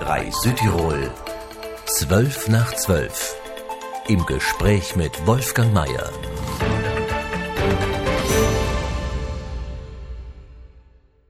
[0.00, 1.10] Reis Südtirol
[1.86, 3.34] 12 nach 12
[4.06, 6.10] im Gespräch mit Wolfgang Mayer.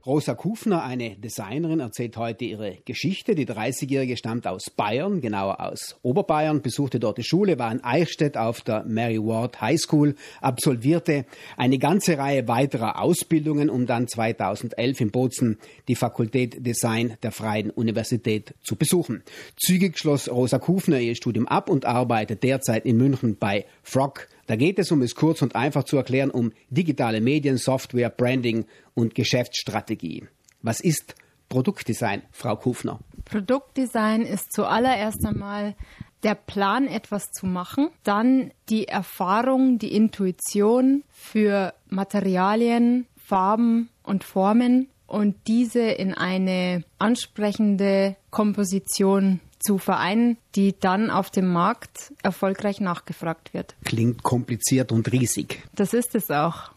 [0.09, 3.35] Rosa Kufner, eine Designerin, erzählt heute ihre Geschichte.
[3.35, 8.35] Die 30-Jährige stammt aus Bayern, genauer aus Oberbayern, besuchte dort die Schule, war in Eichstätt
[8.35, 11.25] auf der Mary Ward High School, absolvierte
[11.57, 17.69] eine ganze Reihe weiterer Ausbildungen, um dann 2011 in Bozen die Fakultät Design der Freien
[17.69, 19.21] Universität zu besuchen.
[19.57, 24.55] Zügig schloss Rosa Kufner ihr Studium ab und arbeitet derzeit in München bei Frog da
[24.55, 29.13] geht es, um es kurz und einfach zu erklären, um digitale Medien, Software, Branding und
[29.13, 30.25] Geschäftsstrategie.
[30.63, 31.13] Was ist
[31.49, 32.99] Produktdesign, Frau Kufner?
[33.25, 35.75] Produktdesign ist zuallererst einmal
[36.23, 44.87] der Plan, etwas zu machen, dann die Erfahrung, die Intuition für Materialien, Farben und Formen
[45.05, 53.53] und diese in eine ansprechende Komposition zu vereinen, die dann auf dem Markt erfolgreich nachgefragt
[53.53, 53.75] wird.
[53.83, 55.63] Klingt kompliziert und riesig.
[55.75, 56.71] Das ist es auch.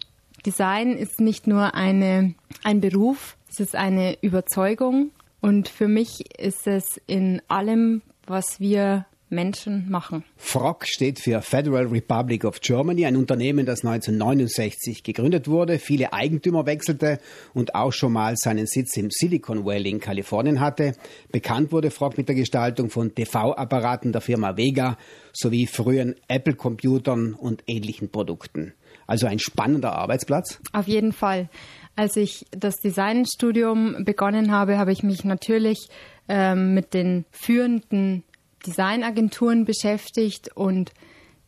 [0.45, 6.67] Design ist nicht nur eine, ein Beruf, es ist eine Überzeugung und für mich ist
[6.67, 10.25] es in allem, was wir Menschen machen.
[10.37, 16.67] FROG steht für Federal Republic of Germany, ein Unternehmen, das 1969 gegründet wurde, viele Eigentümer
[16.67, 17.19] wechselte
[17.55, 20.95] und auch schon mal seinen Sitz im Silicon Valley in Kalifornien hatte.
[21.33, 24.97] Bekannt wurde FROG mit der Gestaltung von TV-Apparaten der Firma Vega
[25.33, 28.75] sowie frühen Apple-Computern und ähnlichen Produkten.
[29.07, 30.61] Also ein spannender Arbeitsplatz?
[30.73, 31.49] Auf jeden Fall.
[31.97, 35.89] Als ich das Designstudium begonnen habe, habe ich mich natürlich
[36.29, 38.25] ähm, mit den führenden
[38.67, 40.93] Designagenturen beschäftigt und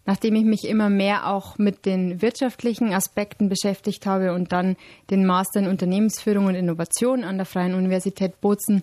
[0.07, 4.77] nachdem ich mich immer mehr auch mit den wirtschaftlichen Aspekten beschäftigt habe und dann
[5.11, 8.83] den Master in Unternehmensführung und Innovation an der Freien Universität Bozen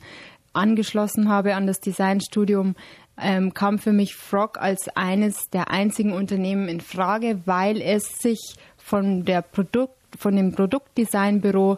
[0.54, 2.76] angeschlossen habe an das Designstudium,
[3.22, 8.56] ähm, kam für mich Frog als eines der einzigen Unternehmen in Frage, weil es sich
[8.78, 11.78] von der Produkt, von dem Produktdesignbüro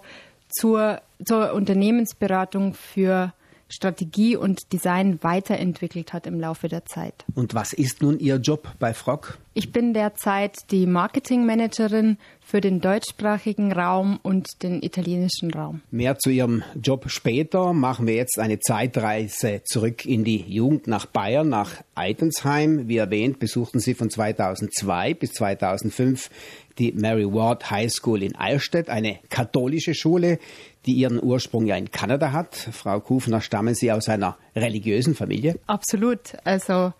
[0.50, 3.34] zur, zur Unternehmensberatung für
[3.74, 7.26] Strategie und Design weiterentwickelt hat im Laufe der Zeit.
[7.34, 9.40] Und was ist nun Ihr Job bei Frog?
[9.56, 15.82] Ich bin derzeit die Marketingmanagerin für den deutschsprachigen Raum und den italienischen Raum.
[15.92, 17.72] Mehr zu Ihrem Job später.
[17.72, 22.88] Machen wir jetzt eine Zeitreise zurück in die Jugend nach Bayern, nach Eitensheim.
[22.88, 26.32] Wie erwähnt, besuchten Sie von 2002 bis 2005
[26.80, 30.40] die Mary Ward High School in Eichstätt, eine katholische Schule,
[30.86, 32.56] die ihren Ursprung ja in Kanada hat.
[32.56, 35.60] Frau Kufner, stammen Sie aus einer religiösen Familie?
[35.68, 36.36] Absolut.
[36.44, 36.94] Also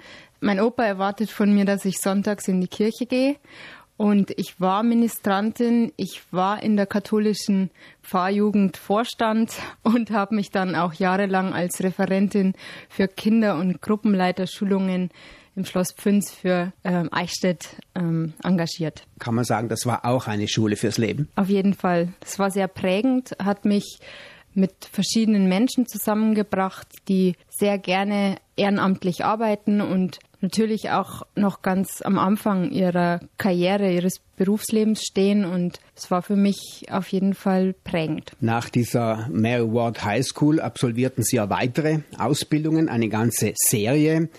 [0.44, 3.38] mein Opa erwartet von mir, dass ich sonntags in die Kirche gehe.
[3.96, 7.70] Und ich war Ministrantin, ich war in der katholischen
[8.02, 9.54] Pfarrjugend Vorstand
[9.84, 12.54] und habe mich dann auch jahrelang als Referentin
[12.90, 15.12] für Kinder- und Gruppenleiterschulungen
[15.56, 19.06] im Schloss Pfünz für ähm, Eichstätt ähm, engagiert.
[19.20, 21.30] Kann man sagen, das war auch eine Schule fürs Leben?
[21.36, 22.10] Auf jeden Fall.
[22.22, 24.00] Es war sehr prägend, hat mich
[24.56, 32.20] mit verschiedenen Menschen zusammengebracht, die sehr gerne ehrenamtlich arbeiten und natürlich auch noch ganz am
[32.20, 38.32] Anfang ihrer Karriere, ihres Berufslebens stehen und es war für mich auf jeden Fall prägend.
[38.42, 44.30] Nach dieser Mary Ward High School absolvierten Sie ja weitere Ausbildungen, eine ganze Serie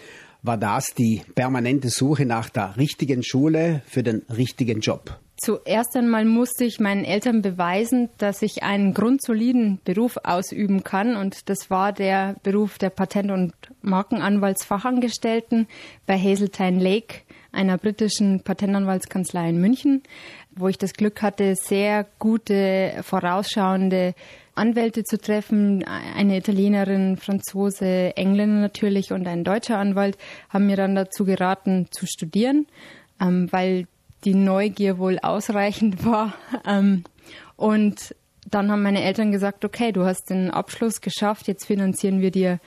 [0.45, 5.19] war das die permanente Suche nach der richtigen Schule für den richtigen Job?
[5.45, 11.17] Zuerst einmal musste ich meinen Eltern beweisen, dass ich einen grundsoliden Beruf ausüben kann.
[11.17, 15.69] Und das war der Beruf der Patent- und Markenanwaltsfachangestellten
[16.07, 17.17] bei Hazeltine Lake,
[17.53, 20.03] einer britischen Patentanwaltskanzlei in München,
[20.57, 24.15] wo ich das Glück hatte, sehr gute, vorausschauende
[24.55, 25.85] Anwälte zu treffen.
[25.85, 30.17] Eine Italienerin, Franzose, Engländer natürlich und ein deutscher Anwalt
[30.49, 32.67] haben mir dann dazu geraten, zu studieren,
[33.21, 33.85] ähm, weil
[34.25, 36.35] die Neugier wohl ausreichend war.
[36.67, 37.05] Ähm,
[37.57, 38.15] und
[38.51, 42.61] dann haben meine Eltern gesagt, okay, du hast den Abschluss geschafft, jetzt finanzieren wir dir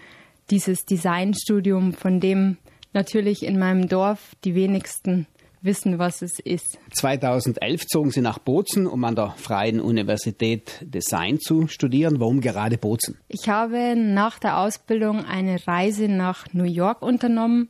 [0.49, 2.57] dieses Designstudium, von dem
[2.93, 5.27] natürlich in meinem Dorf die wenigsten
[5.61, 6.77] wissen, was es ist.
[6.93, 12.19] 2011 zogen Sie nach Bozen, um an der Freien Universität Design zu studieren.
[12.19, 13.17] Warum gerade Bozen?
[13.27, 17.69] Ich habe nach der Ausbildung eine Reise nach New York unternommen.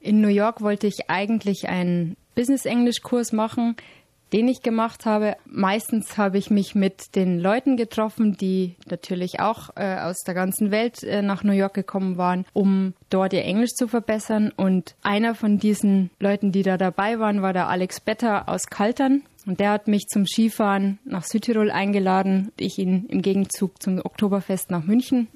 [0.00, 3.74] In New York wollte ich eigentlich einen Business-Englisch-Kurs machen
[4.32, 5.36] den ich gemacht habe.
[5.46, 10.70] Meistens habe ich mich mit den Leuten getroffen, die natürlich auch äh, aus der ganzen
[10.70, 14.52] Welt äh, nach New York gekommen waren, um dort ihr Englisch zu verbessern.
[14.56, 19.22] Und einer von diesen Leuten, die da dabei waren, war der Alex Better aus Kaltern.
[19.46, 22.50] Und der hat mich zum Skifahren nach Südtirol eingeladen.
[22.58, 25.28] Ich ihn im Gegenzug zum Oktoberfest nach München.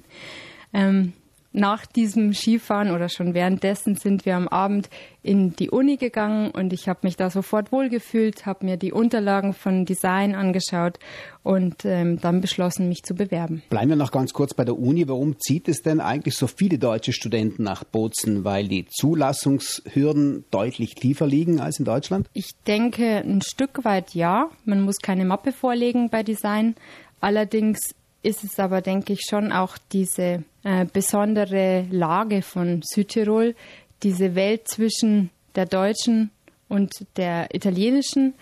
[0.73, 1.13] Ähm,
[1.53, 4.89] nach diesem Skifahren oder schon währenddessen sind wir am Abend
[5.21, 9.53] in die Uni gegangen und ich habe mich da sofort wohlgefühlt, habe mir die Unterlagen
[9.53, 10.97] von Design angeschaut
[11.43, 13.63] und ähm, dann beschlossen, mich zu bewerben.
[13.69, 15.07] Bleiben wir noch ganz kurz bei der Uni.
[15.07, 18.43] Warum zieht es denn eigentlich so viele deutsche Studenten nach Bozen?
[18.43, 22.27] Weil die Zulassungshürden deutlich tiefer liegen als in Deutschland?
[22.33, 24.49] Ich denke ein Stück weit ja.
[24.65, 26.75] Man muss keine Mappe vorlegen bei Design.
[27.19, 27.79] Allerdings
[28.23, 33.55] ist es aber, denke ich, schon auch diese äh, besondere Lage von Südtirol,
[34.03, 36.31] diese Welt zwischen der deutschen
[36.69, 38.33] und der italienischen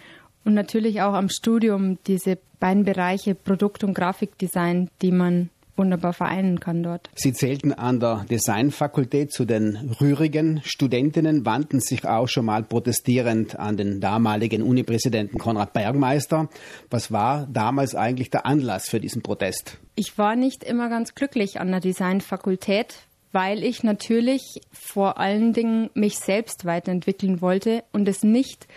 [0.46, 5.50] und natürlich auch am Studium diese beiden Bereiche Produkt- und Grafikdesign, die man
[5.80, 7.10] wunderbar vereinen kann dort.
[7.16, 13.58] Sie zählten an der Designfakultät zu den rührigen Studentinnen, wandten sich auch schon mal protestierend
[13.58, 16.50] an den damaligen Unipräsidenten Konrad Bergmeister.
[16.92, 19.80] Was war damals eigentlich der Anlass für diesen Protest?
[19.96, 22.96] Ich war nicht immer ganz glücklich an der Designfakultät,
[23.32, 28.68] weil ich natürlich vor allen Dingen mich selbst weiterentwickeln wollte und es nicht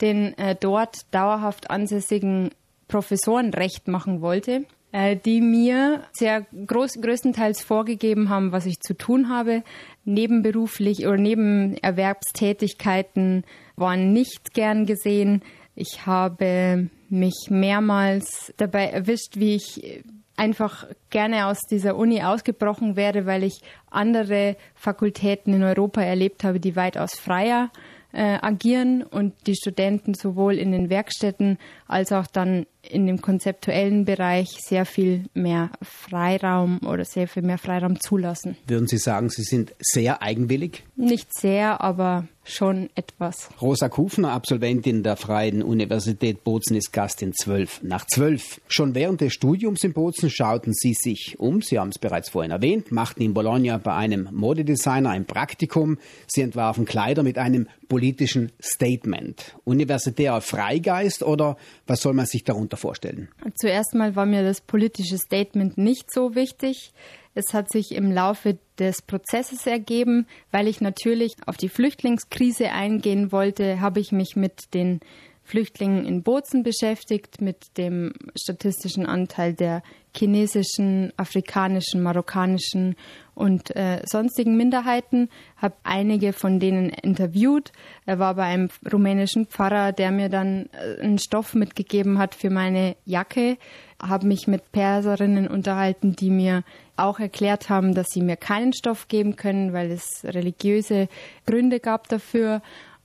[0.00, 2.50] den äh, dort dauerhaft ansässigen
[2.88, 4.64] Professoren recht machen wollte.
[4.92, 9.62] Äh, die mir sehr groß, größtenteils vorgegeben haben, was ich zu tun habe.
[10.04, 13.44] Nebenberuflich oder Nebenerwerbstätigkeiten
[13.76, 15.42] waren nicht gern gesehen.
[15.76, 20.02] Ich habe mich mehrmals dabei erwischt, wie ich
[20.36, 23.60] einfach gerne aus dieser Uni ausgebrochen wäre, weil ich
[23.90, 27.70] andere Fakultäten in Europa erlebt habe, die weitaus freier
[28.12, 34.48] agieren und die Studenten sowohl in den Werkstätten als auch dann in dem konzeptuellen Bereich
[34.60, 38.56] sehr viel mehr Freiraum oder sehr viel mehr Freiraum zulassen.
[38.66, 40.84] Würden Sie sagen, Sie sind sehr eigenwillig?
[40.96, 43.48] Nicht sehr, aber schon etwas.
[43.60, 48.60] Rosa Kufner, Absolventin der Freien Universität Bozen, ist Gast in 12 nach 12.
[48.68, 51.62] Schon während des Studiums in Bozen schauten Sie sich um.
[51.62, 55.98] Sie haben es bereits vorhin erwähnt, machten in Bologna bei einem Modedesigner ein Praktikum.
[56.26, 59.54] Sie entwarfen Kleider mit einem politischen Statement.
[59.64, 61.56] Universitärer Freigeist oder
[61.86, 63.28] was soll man sich darunter vorstellen?
[63.56, 66.92] Zuerst mal war mir das politische Statement nicht so wichtig.
[67.34, 73.30] Es hat sich im Laufe des Prozesses ergeben, weil ich natürlich auf die Flüchtlingskrise eingehen
[73.30, 75.00] wollte, habe ich mich mit den
[75.44, 79.82] Flüchtlingen in Bozen beschäftigt, mit dem statistischen Anteil der
[80.16, 82.94] chinesischen, afrikanischen, marokkanischen
[83.40, 87.72] und äh, sonstigen Minderheiten, habe einige von denen interviewt.
[88.04, 92.50] Er war bei einem rumänischen Pfarrer, der mir dann äh, einen Stoff mitgegeben hat für
[92.50, 93.56] meine Jacke,
[93.98, 96.64] habe mich mit Perserinnen unterhalten, die mir
[96.96, 101.08] auch erklärt haben, dass sie mir keinen Stoff geben können, weil es religiöse
[101.46, 102.60] Gründe gab dafür.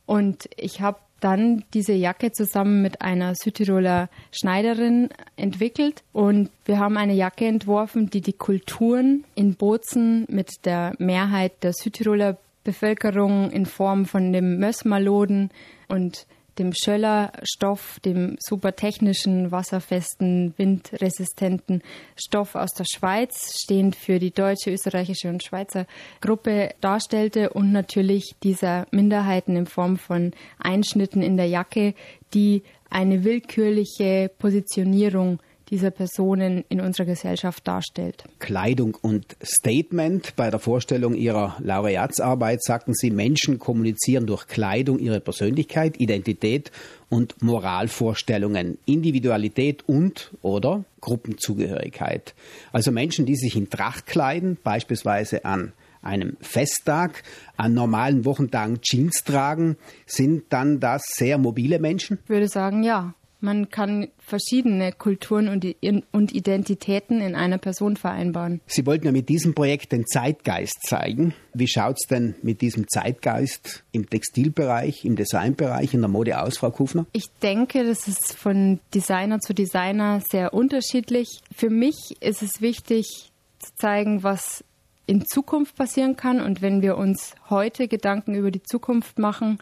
[0.05, 6.03] Und ich habe dann diese Jacke zusammen mit einer Südtiroler Schneiderin entwickelt.
[6.13, 11.73] Und wir haben eine Jacke entworfen, die die Kulturen in Bozen mit der Mehrheit der
[11.73, 15.49] Südtiroler Bevölkerung in Form von dem Mössmaloden
[15.87, 16.27] und
[16.57, 21.81] dem Schöllerstoff, dem super technischen, wasserfesten, windresistenten
[22.15, 25.85] Stoff aus der Schweiz, stehend für die deutsche, österreichische und Schweizer
[26.21, 31.93] Gruppe darstellte und natürlich dieser Minderheiten in Form von Einschnitten in der Jacke,
[32.33, 38.23] die eine willkürliche Positionierung dieser Personen in unserer Gesellschaft darstellt.
[38.39, 40.35] Kleidung und Statement.
[40.35, 46.71] Bei der Vorstellung Ihrer Laureatsarbeit sagten Sie, Menschen kommunizieren durch Kleidung ihre Persönlichkeit, Identität
[47.09, 52.33] und Moralvorstellungen, Individualität und oder Gruppenzugehörigkeit.
[52.71, 57.23] Also Menschen, die sich in Tracht kleiden, beispielsweise an einem Festtag,
[57.57, 62.19] an normalen Wochentagen Jeans tragen, sind dann das sehr mobile Menschen?
[62.23, 63.15] Ich würde sagen, ja.
[63.45, 68.59] Man kann verschiedene Kulturen und, Identitäten in einer Person vereinbaren.
[68.65, 71.35] Sie wollten ja mit diesem Projekt den Zeitgeist zeigen.
[71.53, 76.57] Wie schaut es denn mit diesem Zeitgeist im Textilbereich, im Designbereich, in der Mode aus,
[76.57, 77.05] Frau Kufner?
[77.11, 81.27] Ich denke, das ist von Designer zu Designer sehr unterschiedlich.
[81.55, 84.63] Für mich ist es wichtig zu zeigen, was
[85.05, 86.41] in Zukunft passieren kann.
[86.41, 89.59] Und wenn wir uns heute Gedanken über die Zukunft machen,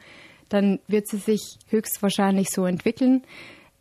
[0.47, 3.23] dann wird sie sich höchstwahrscheinlich so entwickeln.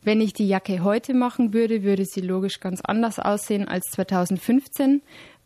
[0.05, 5.01] Wenn ich die Jacke heute machen würde, würde sie logisch ganz anders aussehen als 2015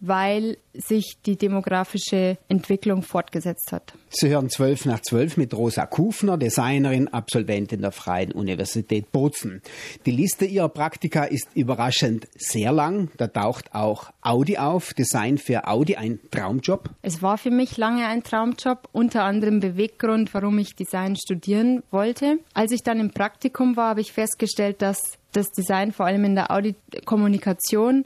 [0.06, 3.94] weil sich die demografische Entwicklung fortgesetzt hat.
[4.10, 9.62] Sie hören 12 nach 12 mit Rosa Kufner, Designerin, Absolventin der Freien Universität Bozen.
[10.04, 13.10] Die Liste ihrer Praktika ist überraschend sehr lang.
[13.16, 14.94] Da taucht auch Audi auf.
[14.94, 16.90] Design für Audi, ein Traumjob?
[17.02, 22.38] Es war für mich lange ein Traumjob, unter anderem Beweggrund, warum ich Design studieren wollte.
[22.54, 26.34] Als ich dann im Praktikum war, habe ich festgestellt, dass das Design vor allem in
[26.34, 28.04] der Audi-Kommunikation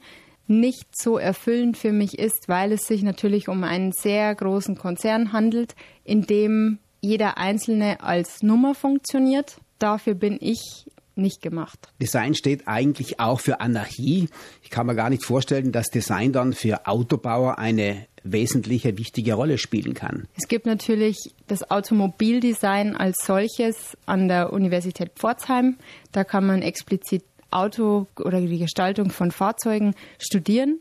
[0.50, 5.33] nicht so erfüllend für mich ist, weil es sich natürlich um einen sehr großen Konzern
[5.33, 9.59] handelt, in dem jeder Einzelne als Nummer funktioniert.
[9.78, 11.88] Dafür bin ich nicht gemacht.
[12.00, 14.28] Design steht eigentlich auch für Anarchie.
[14.62, 19.59] Ich kann mir gar nicht vorstellen, dass Design dann für Autobauer eine wesentliche, wichtige Rolle
[19.59, 20.28] spielen kann.
[20.37, 21.16] Es gibt natürlich
[21.47, 25.76] das Automobildesign als solches an der Universität Pforzheim.
[26.12, 30.78] Da kann man explizit Auto oder die Gestaltung von Fahrzeugen studieren.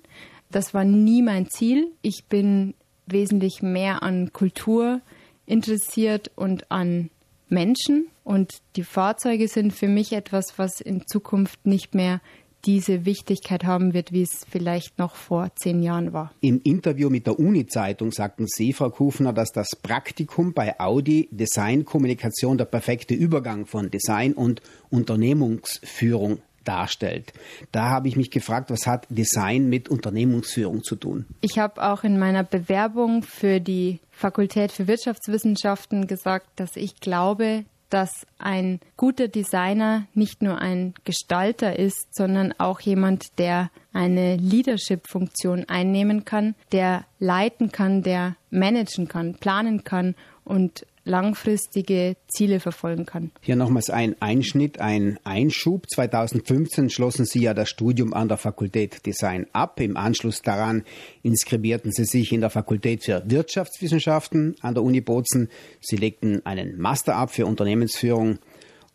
[0.51, 1.91] Das war nie mein Ziel.
[2.01, 2.73] Ich bin
[3.05, 5.01] wesentlich mehr an Kultur
[5.45, 7.09] interessiert und an
[7.49, 8.07] Menschen.
[8.23, 12.21] Und die Fahrzeuge sind für mich etwas, was in Zukunft nicht mehr
[12.65, 16.33] diese Wichtigkeit haben wird, wie es vielleicht noch vor zehn Jahren war.
[16.41, 21.85] Im Interview mit der Uni-Zeitung sagten Sie, Frau Kufner, dass das Praktikum bei Audi Design
[21.85, 27.33] Kommunikation der perfekte Übergang von Design und Unternehmungsführung darstellt.
[27.71, 31.25] Da habe ich mich gefragt, was hat Design mit Unternehmensführung zu tun?
[31.41, 37.65] Ich habe auch in meiner Bewerbung für die Fakultät für Wirtschaftswissenschaften gesagt, dass ich glaube,
[37.89, 45.65] dass ein guter Designer nicht nur ein Gestalter ist, sondern auch jemand, der eine Leadership-Funktion
[45.67, 53.31] einnehmen kann, der leiten kann, der managen kann, planen kann und langfristige Ziele verfolgen kann.
[53.41, 55.85] Hier nochmals ein Einschnitt, ein Einschub.
[55.89, 59.79] 2015 schlossen Sie ja das Studium an der Fakultät Design ab.
[59.79, 60.83] Im Anschluss daran
[61.23, 65.49] inskribierten Sie sich in der Fakultät für Wirtschaftswissenschaften an der Uni Bozen.
[65.81, 68.39] Sie legten einen Master ab für Unternehmensführung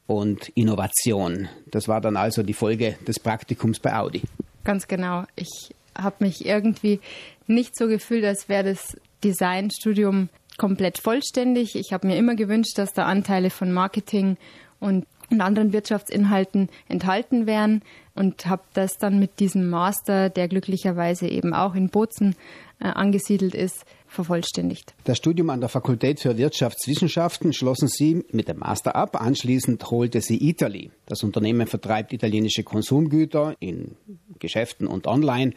[0.07, 1.49] und Innovation.
[1.71, 4.23] Das war dann also die Folge des Praktikums bei Audi.
[4.65, 5.25] Ganz genau.
[5.37, 7.01] Ich habe mich irgendwie
[7.47, 11.77] nicht so gefühlt, als wäre das Designstudium komplett vollständig.
[11.77, 14.37] Ich habe mir immer gewünscht, dass da Anteile von Marketing
[14.81, 17.83] und, und anderen Wirtschaftsinhalten enthalten wären
[18.15, 22.37] und habe das dann mit diesem Master, der glücklicherweise eben auch in Bozen
[22.81, 24.95] äh, angesiedelt ist, vervollständigt.
[25.05, 29.21] Das Studium an der Fakultät für Wirtschaftswissenschaften schlossen Sie mit dem Master ab.
[29.21, 30.91] Anschließend holte sie Italy.
[31.07, 33.97] Das Unternehmen vertreibt italienische Konsumgüter in
[34.39, 35.53] Geschäften und online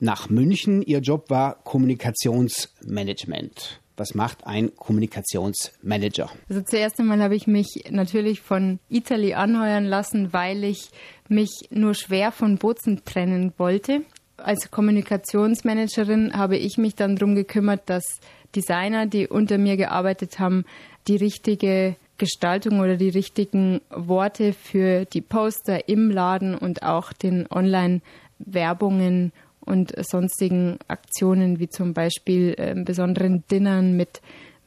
[0.00, 0.82] nach München.
[0.82, 3.80] Ihr Job war Kommunikationsmanagement.
[4.00, 6.30] Was macht ein Kommunikationsmanager?
[6.48, 10.88] Also zuerst einmal habe ich mich natürlich von Italy anheuern lassen, weil ich
[11.28, 14.00] mich nur schwer von Bozen trennen wollte.
[14.38, 18.20] Als Kommunikationsmanagerin habe ich mich dann darum gekümmert, dass
[18.56, 20.64] Designer, die unter mir gearbeitet haben,
[21.06, 27.46] die richtige Gestaltung oder die richtigen Worte für die Poster im Laden und auch den
[27.50, 29.32] Online-Werbungen
[29.70, 34.20] und sonstigen Aktionen wie zum Beispiel äh, besonderen Dinnern mit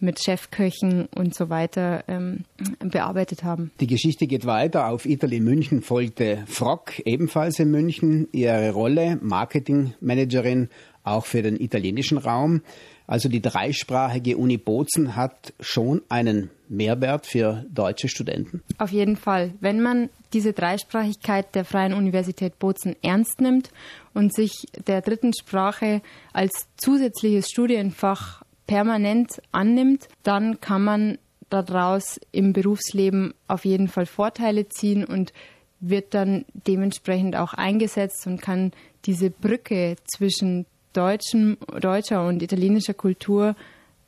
[0.04, 2.44] mit Chefköchen und so weiter ähm,
[2.80, 3.72] bearbeitet haben.
[3.80, 4.90] Die Geschichte geht weiter.
[4.90, 10.68] Auf Italy München folgte Frock, ebenfalls in München, ihre Rolle Marketingmanagerin
[11.04, 12.62] auch für den italienischen Raum.
[13.08, 18.62] Also die dreisprachige Uni Bozen hat schon einen Mehrwert für deutsche Studenten?
[18.78, 19.54] Auf jeden Fall.
[19.60, 23.72] Wenn man diese Dreisprachigkeit der Freien Universität Bozen ernst nimmt
[24.14, 31.18] und sich der dritten Sprache als zusätzliches Studienfach permanent annimmt, dann kann man
[31.50, 35.34] daraus im Berufsleben auf jeden Fall Vorteile ziehen und
[35.80, 38.72] wird dann dementsprechend auch eingesetzt und kann
[39.06, 43.56] diese Brücke zwischen deutschen, deutscher und italienischer Kultur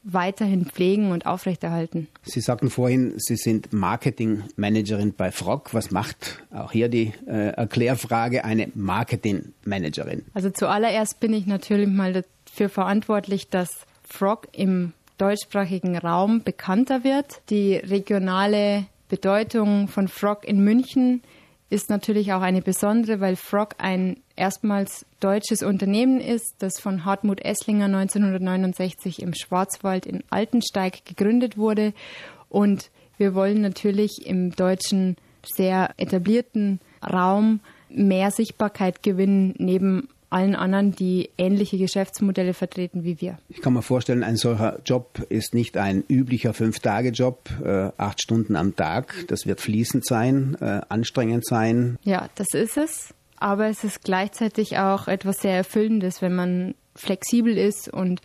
[0.05, 2.07] weiterhin pflegen und aufrechterhalten.
[2.21, 5.73] Sie sagten vorhin, Sie sind Marketingmanagerin bei Frog.
[5.73, 10.23] Was macht auch hier die äh, Erklärfrage eine Marketingmanagerin?
[10.35, 17.41] Also zuallererst bin ich natürlich mal dafür verantwortlich, dass Frog im deutschsprachigen Raum bekannter wird.
[17.49, 21.23] Die regionale Bedeutung von Frog in München
[21.69, 27.43] ist natürlich auch eine besondere, weil Frog ein erstmals deutsches Unternehmen ist, das von Hartmut
[27.43, 31.93] Esslinger 1969 im Schwarzwald in Altensteig gegründet wurde.
[32.49, 40.91] Und wir wollen natürlich im deutschen sehr etablierten Raum mehr Sichtbarkeit gewinnen, neben allen anderen,
[40.91, 43.37] die ähnliche Geschäftsmodelle vertreten wie wir.
[43.47, 48.55] Ich kann mir vorstellen, ein solcher Job ist nicht ein üblicher Fünf-Tage-Job, äh, acht Stunden
[48.55, 49.15] am Tag.
[49.27, 51.97] Das wird fließend sein, äh, anstrengend sein.
[52.03, 53.13] Ja, das ist es.
[53.37, 58.21] Aber es ist gleichzeitig auch etwas sehr Erfüllendes, wenn man flexibel ist und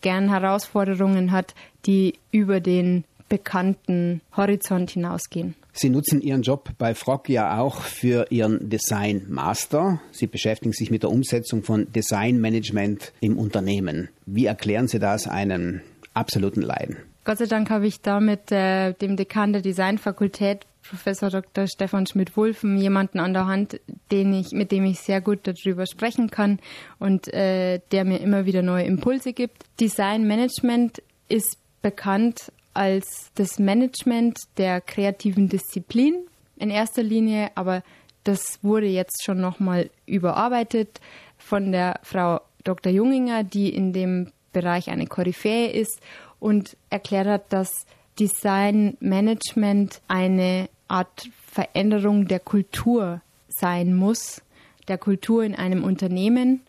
[0.00, 1.54] gern Herausforderungen hat,
[1.86, 5.54] die über den bekannten Horizont hinausgehen.
[5.72, 10.00] Sie nutzen Ihren Job bei Frog ja auch für Ihren Design Master.
[10.12, 14.08] Sie beschäftigen sich mit der Umsetzung von Design Management im Unternehmen.
[14.24, 15.80] Wie erklären Sie das einem
[16.12, 16.98] absoluten Leiden?
[17.24, 21.66] Gott sei Dank habe ich da mit äh, dem Dekan der Designfakultät Professor Dr.
[21.66, 23.80] Stefan Schmidt-Wulfen jemanden an der Hand,
[24.12, 26.60] den ich, mit dem ich sehr gut darüber sprechen kann
[26.98, 29.64] und äh, der mir immer wieder neue Impulse gibt.
[29.80, 36.14] Design Management ist bekannt als das Management der kreativen Disziplin
[36.56, 37.82] in erster Linie, aber
[38.24, 41.00] das wurde jetzt schon nochmal überarbeitet
[41.38, 42.92] von der Frau Dr.
[42.92, 46.00] Junginger, die in dem Bereich eine Koryphäe ist
[46.40, 47.70] und erklärt hat, dass
[48.18, 54.42] Design Management eine Art Veränderung der Kultur sein muss,
[54.88, 56.60] der Kultur in einem Unternehmen,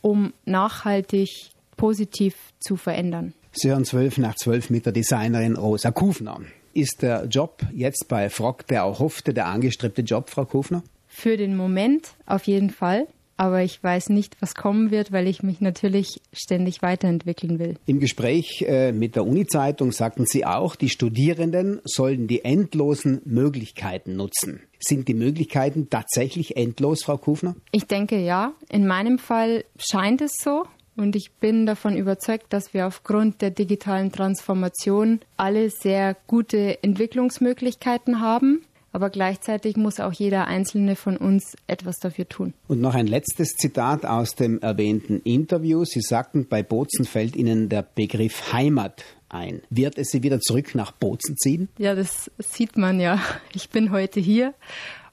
[0.00, 3.34] um nachhaltig positiv zu verändern.
[3.52, 6.40] Sie hören 12 nach 12 mit der Designerin Rosa Kufner.
[6.72, 10.82] Ist der Job jetzt bei Frock der auch hoffte, der angestrebte Job, Frau Kufner?
[11.06, 15.42] Für den Moment auf jeden Fall aber ich weiß nicht, was kommen wird, weil ich
[15.42, 17.76] mich natürlich ständig weiterentwickeln will.
[17.86, 24.16] Im Gespräch äh, mit der Uni-Zeitung sagten Sie auch, die Studierenden sollen die endlosen Möglichkeiten
[24.16, 24.60] nutzen.
[24.78, 27.56] Sind die Möglichkeiten tatsächlich endlos, Frau Kufner?
[27.72, 28.52] Ich denke ja.
[28.68, 30.64] In meinem Fall scheint es so.
[30.96, 38.20] Und ich bin davon überzeugt, dass wir aufgrund der digitalen Transformation alle sehr gute Entwicklungsmöglichkeiten
[38.20, 38.64] haben
[38.94, 42.54] aber gleichzeitig muss auch jeder einzelne von uns etwas dafür tun.
[42.68, 45.84] Und noch ein letztes Zitat aus dem erwähnten Interview.
[45.84, 49.62] Sie sagten, bei Bozen fällt Ihnen der Begriff Heimat ein.
[49.68, 51.68] Wird es Sie wieder zurück nach Bozen ziehen?
[51.76, 53.20] Ja, das sieht man ja.
[53.52, 54.54] Ich bin heute hier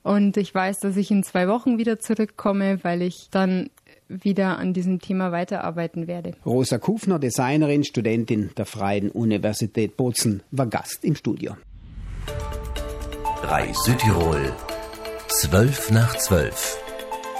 [0.04, 3.72] und ich weiß, dass ich in zwei Wochen wieder zurückkomme, weil ich dann
[4.08, 6.34] wieder an diesem Thema weiterarbeiten werde.
[6.46, 11.56] Rosa Kufner, Designerin, Studentin der Freien Universität Bozen, war Gast im Studio.
[13.52, 14.54] 3 Südtirol
[15.28, 16.78] 12 nach 12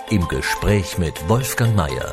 [0.10, 2.12] im Gespräch mit Wolfgang Mayer.